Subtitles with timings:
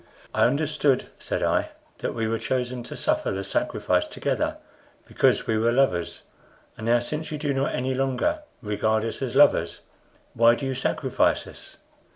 [0.33, 1.69] "I understood," said I,
[1.99, 4.57] "that we were chosen to suffer the sacrifice together
[5.05, 6.23] because we were lovers,
[6.75, 9.81] and now since you do not any longer regard us as lovers,
[10.33, 11.77] why do you sacrifice us?"